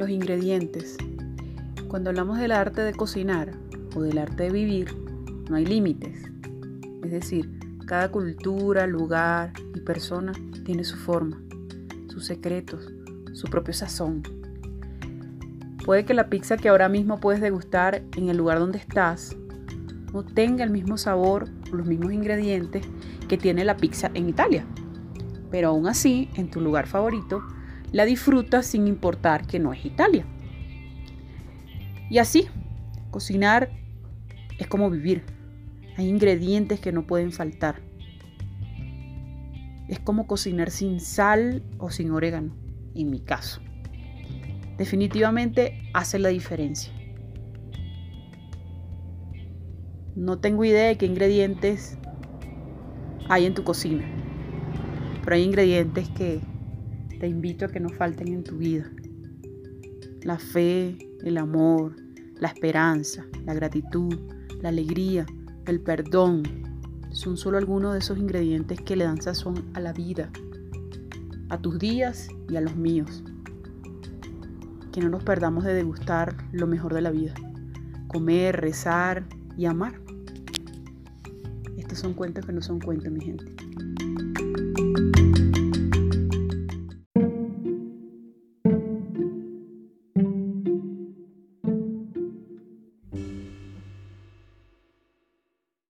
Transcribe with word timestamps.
los 0.00 0.08
ingredientes. 0.08 0.96
Cuando 1.88 2.08
hablamos 2.08 2.38
del 2.38 2.52
arte 2.52 2.80
de 2.80 2.94
cocinar 2.94 3.52
o 3.94 4.00
del 4.00 4.16
arte 4.16 4.44
de 4.44 4.50
vivir, 4.50 4.96
no 5.50 5.56
hay 5.56 5.66
límites. 5.66 6.22
Es 7.04 7.10
decir, 7.10 7.50
cada 7.86 8.10
cultura, 8.10 8.86
lugar 8.86 9.52
y 9.74 9.80
persona 9.80 10.32
tiene 10.64 10.84
su 10.84 10.96
forma, 10.96 11.38
sus 12.08 12.24
secretos, 12.24 12.90
su 13.34 13.46
propio 13.48 13.74
sazón. 13.74 14.22
Puede 15.84 16.06
que 16.06 16.14
la 16.14 16.30
pizza 16.30 16.56
que 16.56 16.70
ahora 16.70 16.88
mismo 16.88 17.20
puedes 17.20 17.42
degustar 17.42 18.02
en 18.16 18.30
el 18.30 18.38
lugar 18.38 18.58
donde 18.58 18.78
estás 18.78 19.36
no 20.14 20.24
tenga 20.24 20.64
el 20.64 20.70
mismo 20.70 20.96
sabor 20.96 21.50
o 21.70 21.76
los 21.76 21.86
mismos 21.86 22.14
ingredientes 22.14 22.86
que 23.28 23.36
tiene 23.36 23.66
la 23.66 23.76
pizza 23.76 24.10
en 24.14 24.30
Italia. 24.30 24.64
Pero 25.50 25.68
aún 25.68 25.86
así, 25.86 26.30
en 26.36 26.50
tu 26.50 26.62
lugar 26.62 26.86
favorito, 26.86 27.42
la 27.92 28.04
disfrutas 28.04 28.66
sin 28.66 28.86
importar 28.86 29.46
que 29.46 29.58
no 29.58 29.72
es 29.72 29.84
Italia. 29.84 30.24
Y 32.08 32.18
así, 32.18 32.46
cocinar 33.10 33.70
es 34.58 34.66
como 34.66 34.90
vivir. 34.90 35.24
Hay 35.96 36.08
ingredientes 36.08 36.80
que 36.80 36.92
no 36.92 37.06
pueden 37.06 37.32
faltar. 37.32 37.80
Es 39.88 39.98
como 39.98 40.26
cocinar 40.26 40.70
sin 40.70 41.00
sal 41.00 41.62
o 41.78 41.90
sin 41.90 42.10
orégano, 42.12 42.54
en 42.94 43.10
mi 43.10 43.20
caso. 43.20 43.60
Definitivamente 44.78 45.82
hace 45.92 46.18
la 46.18 46.28
diferencia. 46.28 46.92
No 50.14 50.38
tengo 50.38 50.64
idea 50.64 50.88
de 50.88 50.96
qué 50.96 51.06
ingredientes 51.06 51.98
hay 53.28 53.46
en 53.46 53.54
tu 53.54 53.64
cocina, 53.64 54.04
pero 55.22 55.36
hay 55.36 55.42
ingredientes 55.42 56.08
que 56.10 56.40
te 57.20 57.28
invito 57.28 57.66
a 57.66 57.68
que 57.68 57.78
no 57.78 57.90
falten 57.90 58.28
en 58.28 58.42
tu 58.42 58.56
vida. 58.56 58.90
La 60.22 60.38
fe, 60.38 60.96
el 61.22 61.36
amor, 61.36 61.94
la 62.36 62.48
esperanza, 62.48 63.26
la 63.44 63.52
gratitud, 63.52 64.18
la 64.62 64.70
alegría, 64.70 65.26
el 65.66 65.80
perdón, 65.80 66.42
son 67.10 67.36
solo 67.36 67.58
algunos 67.58 67.92
de 67.92 67.98
esos 67.98 68.18
ingredientes 68.18 68.80
que 68.80 68.96
le 68.96 69.04
dan 69.04 69.20
sazón 69.20 69.70
a 69.74 69.80
la 69.80 69.92
vida, 69.92 70.30
a 71.50 71.60
tus 71.60 71.78
días 71.78 72.28
y 72.48 72.56
a 72.56 72.62
los 72.62 72.74
míos. 72.74 73.22
Que 74.90 75.00
no 75.02 75.10
nos 75.10 75.22
perdamos 75.22 75.64
de 75.64 75.74
degustar 75.74 76.34
lo 76.52 76.66
mejor 76.66 76.94
de 76.94 77.02
la 77.02 77.10
vida, 77.10 77.34
comer, 78.08 78.60
rezar 78.60 79.26
y 79.58 79.66
amar. 79.66 80.00
Estos 81.76 81.98
son 81.98 82.14
cuentos 82.14 82.46
que 82.46 82.52
no 82.52 82.62
son 82.62 82.80
cuentos, 82.80 83.12
mi 83.12 83.20
gente. 83.20 83.44